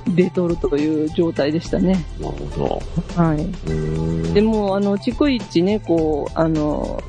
[0.08, 2.06] 出とるという状態でしたね。
[2.20, 2.82] なるほ
[3.16, 3.38] はい。
[3.38, 3.44] ど。
[3.44, 4.34] うーん。
[4.34, 7.02] でも、あの、逐一ね、こう、あの、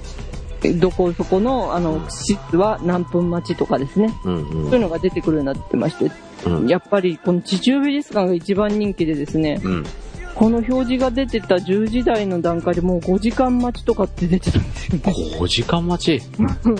[0.76, 4.14] どこそこの、あの、施設は何分待ちとかですね。
[4.24, 4.64] うんうん。
[4.64, 6.10] そういうのが出てくるようになってまして、
[6.46, 6.66] うん。
[6.68, 9.84] やっぱりこの地中美術館が一番人気でですね、うん。
[10.34, 15.02] この表示が出てた10時台の段階でもう5時間待ちとかって出てたんですよね。
[15.38, 16.22] 5時間待ち？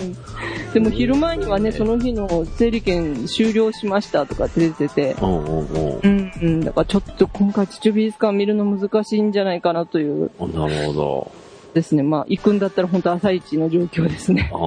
[0.73, 5.99] でも昼前にはね、その日の整理券終了しましたとかって出てて、うんうんうん。
[6.03, 11.31] うんうん、だからちょっと今回地中美術館見るの難しいんじゃないかなというなるほど。
[11.73, 12.03] ですね。
[12.03, 14.49] まあ行くんだったら本当朝一の状況ですね。
[14.53, 14.59] ああ。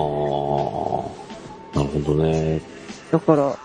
[1.76, 2.60] なるほどね。
[3.10, 3.56] だから、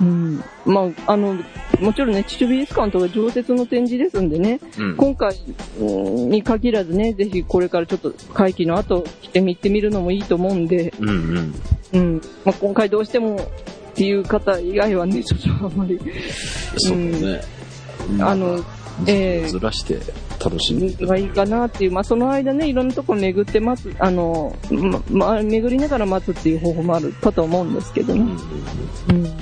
[0.00, 0.44] うん。
[0.64, 1.36] まあ、あの、
[1.80, 4.96] もちろんね、秩父美術館とか常設の展示ですんでね、うん。
[4.96, 5.36] 今回
[5.78, 5.84] う
[6.26, 11.54] んに限らずね、ぜひこれからちょっと会期の後来てみてみるのもいいと思うんで、うんうん。
[11.92, 12.20] うん。
[12.44, 15.98] まあ、今回どうしてもっていう方以外はね、 ちょっとあんまり、
[16.76, 17.40] そうだね。
[18.20, 18.62] あの、
[19.06, 19.98] ええずらして
[20.42, 28.20] 楽しんでいがいいかなっていう、まあ、その間ね、いろんなとこ巡って待つ、あの、ま、ま、巡りながら待つっていう方法もあるかと思うんですけどね。
[29.10, 29.35] うん。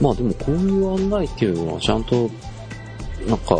[0.00, 2.30] まあでもこういう案内っていうのはちゃんと、
[3.26, 3.56] なんか、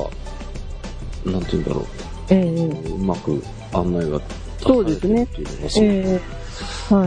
[1.24, 1.86] なんて言うんだろ
[2.30, 4.20] ええう、うまく案内が
[4.60, 6.20] そうですねっていうのがすえ
[6.90, 7.06] えは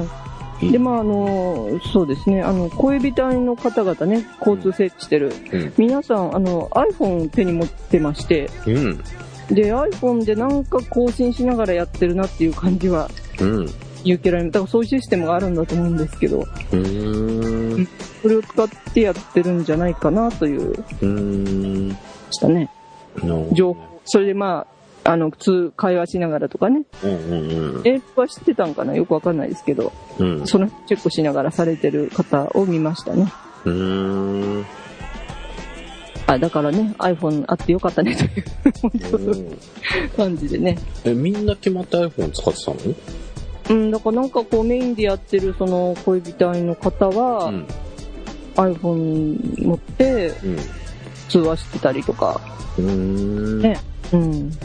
[0.62, 0.72] い。
[0.72, 5.34] で、まあ、あの、そうですね、あの、恋人隊の方々ね、交通整理してる。
[5.54, 5.74] うん。
[5.78, 8.98] 皆さん、あの、iPhone を手に持ってまして、うん。
[9.50, 13.70] で、iPhone でなんか更新しながらやってるなっていう感じはうん。
[14.04, 14.52] 見受けられる。
[14.52, 17.39] だからそういうシステムがあるんだと思うんですけど、うーん。
[18.22, 21.98] それを使ってやってるんじゃないかなという、うーん。
[22.32, 22.70] したね。
[23.54, 24.02] 情報。
[24.06, 24.66] それでま
[25.04, 27.82] あ、あの、普通会話しながらとかね、うんうんうん。
[27.86, 30.48] 英語は知ってたんかなよくわかんないですけど、うん。
[30.48, 33.32] そのチェックしながらされてる方を見ましたね。
[33.66, 34.66] うーん。
[36.28, 38.44] あ、だからね、iPhone あってよかったねという
[38.82, 38.92] 本
[40.16, 40.78] 当感じでね。
[41.04, 42.96] え、みんな決まって iPhone 使ってたの？
[43.70, 47.68] うん、だからなんかこうメインでやってるその恋人愛の方は、うん。
[48.56, 50.58] iPhone 持ってうん。
[51.30, 52.42] 通話してたりとか、
[52.78, 53.62] うーん。
[53.62, 53.80] ね
[54.12, 54.58] うん、なる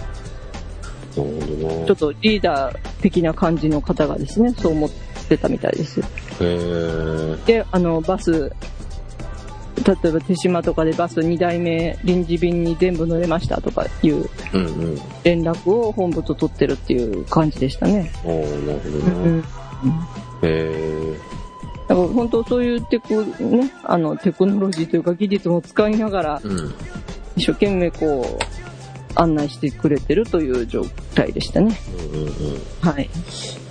[1.16, 1.86] ほどな。
[1.86, 4.90] ちょっとリーダー的な感じの方がですね、そう思っ
[5.28, 6.00] てたみたいです。
[6.00, 7.44] へー。
[7.44, 8.50] で、あの、バス、
[9.76, 14.28] 例えば手島とかでバス2台目臨時便に全部乗れましたとかいう。
[15.24, 18.12] 連絡を本部と取ってるっていう感じでしたね。
[18.24, 19.46] ああ、なるほどうんな。
[20.42, 21.18] へー。
[21.88, 26.74] だから本当そういうテク、ね、あの、テクノロジーというか技術も使いながら、うん。
[27.36, 28.73] 一生懸命こう、
[29.14, 31.78] 案内してくれてるという状態でしたね。
[32.12, 32.30] うんうんうん。
[32.80, 33.08] はい。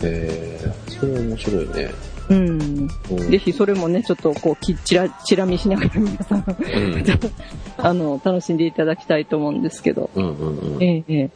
[0.01, 0.91] へー。
[0.91, 1.91] それは面白いね。
[2.29, 2.62] うん。
[3.10, 7.03] うんぜひそれもね、ちょっとこう、きちら、ちら見しながら皆さん、うん。
[7.77, 10.10] あの、楽しんでいただきたいと思うんですけど。
[10.15, 10.84] うんうんうん。
[10.84, 11.29] ええええ。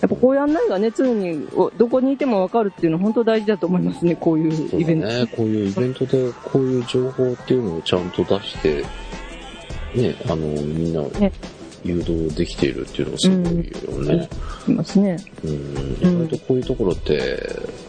[0.00, 5.06] やっぱこういう案内がね、常におどこにいてもわかるっていうのは本当大事だと思いますね、こういうイベント。
[5.06, 5.26] だね。
[5.26, 8.84] こういうイベントでこういう情報っていうのをちゃんと出して、
[9.94, 11.30] ね、あの、みんなね
[11.84, 14.28] 誘導できているっていうのがすごいよね。
[14.68, 15.16] いますね。
[15.44, 15.52] うん。
[16.00, 17.46] 意外とこういうところって、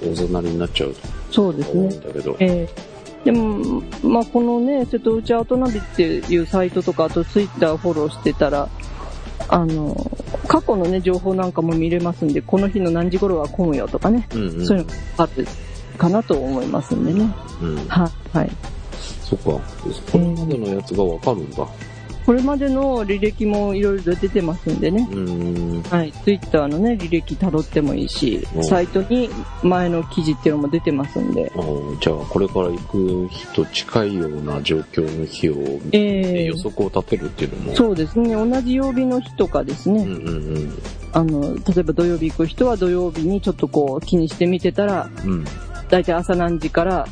[0.10, 0.96] おざなりになっちゃう
[1.32, 1.90] そうですね。
[1.90, 2.36] だけど。
[2.40, 8.68] ええでも、まあ、このね、瀬戸内アートナビっていうサイトとか、あとツイッターフォローしてたら、
[9.48, 9.96] あの、
[10.48, 14.66] 過去のね、情報なんかも見れますんで、この日の何時頃は混むよとかね、うんうん。
[14.66, 15.48] そういうのがある
[15.98, 17.34] かなと思いますんでね。
[17.62, 17.76] うん。
[17.88, 18.52] はい、はい。
[19.22, 19.44] そっか。
[19.46, 19.62] こ
[20.18, 21.66] れまでのやつがわかるんだ。
[22.26, 25.08] これまでの履歴もいろいろ出てますんでね。
[25.12, 25.82] うん。
[25.84, 26.12] はい。
[26.12, 29.30] ツイッターのね、履歴辿ってもいいしう、んサイトに
[29.62, 31.52] 前の記事っていうのも出てますんで。
[32.00, 35.56] じゃあ、これから行く日と近いような状況の日を、
[35.92, 37.76] ええ予測を立てるっていうのも。
[37.76, 38.34] そうですね。
[38.34, 40.04] 同じ曜日の日とかですね。
[40.04, 40.82] うんうん
[41.16, 45.32] あの、例えば土曜日行く人は土曜日にちょっとこう気にして見てたら、うん。
[45.32, 45.46] うん。
[45.90, 47.08] だいたい朝何時から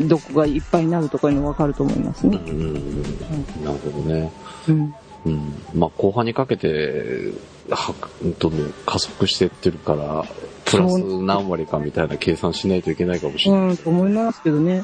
[0.00, 2.38] どこがいっぱいになるとかいうのわかると思いますね。
[2.46, 3.64] うんうんうん。
[3.64, 4.32] なるほどね。
[4.68, 4.94] うん。
[5.26, 5.54] うん。
[5.74, 7.32] まあ、後半にかけて、
[7.70, 7.94] は、
[8.38, 10.24] どんどん加速していってるから、
[10.64, 13.68] プラス何割かみたいな計算しないといけないかもしれない。
[13.68, 14.82] うん、と思いますけどね。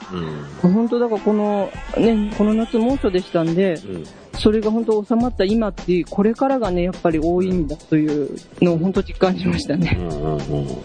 [0.62, 0.72] うん。
[0.72, 4.04] 本当だからこの、ね、この夏猛暑でしたんで、うん。
[4.38, 9.98] それが本当収まった今っていう、これからがね、やっぱり多いんだというのを本当実感しましたね。
[10.00, 10.38] うんうん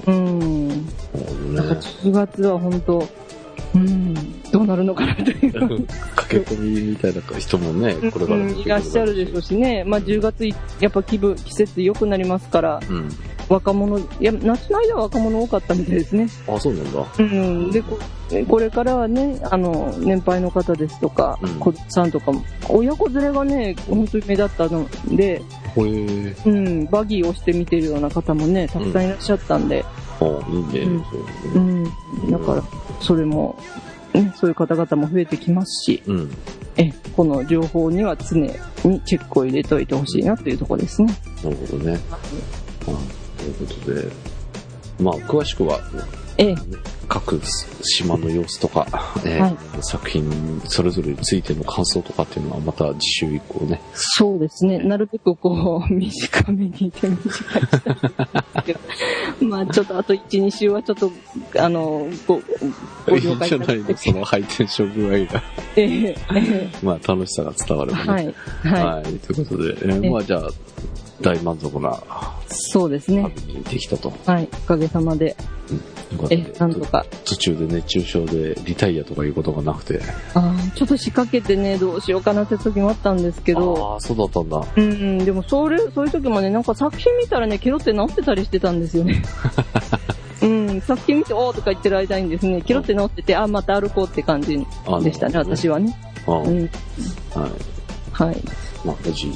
[0.05, 0.35] うん。
[0.69, 1.55] うん。
[1.55, 1.88] なんかほどね。
[2.03, 3.07] 10月は本当、
[3.75, 5.88] うん、どうなるのかなという。
[6.15, 9.83] 駆け込みみたいな人もね、これからうん、いらっしゃるでしょうしね。
[9.85, 13.09] まあ10月い、やっぱ気分、季節良くなりますから、うん。
[13.47, 16.27] 若者、いや、夏の間は若者多かったみたいですね。
[16.47, 17.05] あ、そうなんだ。
[17.19, 17.71] うん。
[17.71, 17.99] で、こ
[18.47, 25.41] これからはね、あの、年配の方ですとか、うん子さんとかも、親子連れがね、本当に目立ったので。
[25.76, 29.84] うん、バギーをして見てるような方もね、たくさんいらっしゃったんで、
[30.22, 30.80] あ、いいね。
[30.82, 31.84] うんそううん。
[32.32, 32.63] だから、
[33.01, 33.57] それも、
[34.13, 36.32] ね、そういう方々も増えてきますし、うん。
[36.78, 41.13] え、この情報には常にチェックを入れといてほしいなというところですね。
[41.43, 41.99] なるほどね。
[42.11, 42.18] あ
[43.38, 44.11] ということで、
[44.99, 45.80] まあ、詳しくは、
[46.38, 46.55] ええ、
[47.08, 47.39] 各
[47.84, 48.88] 島の様子とか、
[49.26, 54.80] えーはい作品それぞれについての感想とかっていうのはまた次週以降ね、そうですね。
[54.80, 59.45] なるべくこう、 短めに手短い。
[59.45, 61.12] まあちょっとあと1、2週はちょっと、
[61.58, 62.41] あの、ご、
[63.08, 65.43] ごいいん了解じゃないのそのハイテンション具合が、
[65.76, 68.12] えええまあ楽しさが伝わればえね。
[68.14, 68.74] はい。
[68.74, 69.03] ははい。
[69.20, 70.49] ということで、えーえまあじゃあ、
[71.22, 72.01] 大満足な
[72.47, 73.32] そうですね。
[73.36, 74.13] 旅にできたと。
[74.26, 74.49] はい。
[74.51, 75.36] おかげさまで。
[76.11, 77.05] よかったえ、なんとか。
[77.26, 80.01] 途中で熱中症でリタイアとかいうことがなくて。
[80.34, 83.93] あーちょっと仕掛けてね、どうしようかなって時もあったんですけど。
[83.93, 84.63] ああ、そうだったんだ。
[84.76, 89.24] うん、でもそれ、そういう時もね、なんか作品見たらね、ケロって治ってたりしてたんですよね。
[90.43, 95.97] うん、作品見て、おーとか言ってる間にですね、ケロって治ってて、あ、また歩こうって感じあでしたね、私はね。
[96.28, 96.70] うん、はい。
[98.11, 98.41] はい。
[98.86, 99.32] まあ、無事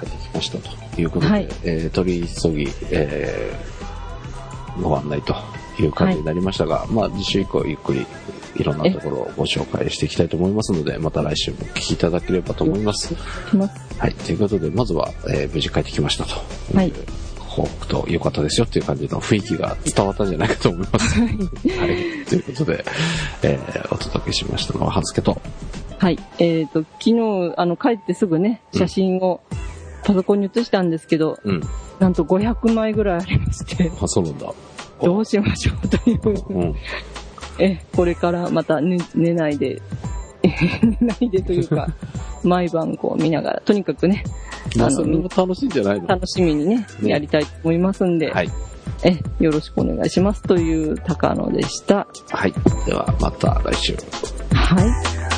[0.00, 3.80] 帰ってきましたということで、はいえー取り急ぎ、えー
[4.80, 5.34] ご案内と
[5.80, 8.06] いう感じになりましたが、まあ、次週以降ゆっくり
[8.56, 13.14] いろんなところをご紹介していきたいと思いますので、また来週もお聞きいただければと思います。
[13.98, 14.14] はい。
[14.14, 16.34] ということで、まずは、えー無事帰ってきましたと。
[16.74, 16.92] はい。
[17.38, 21.20] 報告と良かったですよっていう感じの雰囲気が伝わったんじゃないかと思います。
[21.20, 22.26] はい。
[22.26, 22.84] ということで、
[23.42, 25.40] えーお届けしましたのは、はずけと。
[25.98, 26.18] はい。
[26.38, 29.42] えっ、と、昨日、あの、帰ってすぐね、写真を
[30.04, 31.60] パソコンに写したんですけど、うん。
[31.98, 34.52] なんと500枚ぐらいありまして、あ、そうなんだ。
[35.02, 36.20] どうしましょうという。
[36.50, 36.74] うん。
[37.58, 39.80] え、これからまた寝寝ないで、
[40.42, 41.88] 寝ないでというか、
[42.42, 44.24] 毎晩こう見ながら、とにかくね、
[44.76, 46.06] も楽しいんじゃないの？
[46.06, 48.50] 楽しみにね、ねやりたいと思いますんで、はい。
[49.02, 52.06] え、よろしくお願いしますという高野でした。
[52.30, 52.54] はい。
[52.86, 53.96] では、また来週。
[54.52, 55.29] はい。